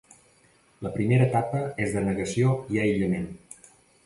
[0.85, 3.31] La primera etapa és de negació i aïllament.